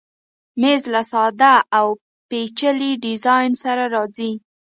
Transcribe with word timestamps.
مېز 0.61 0.81
له 0.93 1.01
ساده 1.11 1.55
او 1.77 1.87
پیچلي 2.29 2.91
ډیزاین 3.05 3.51
سره 3.63 3.83
راځي. 3.95 4.31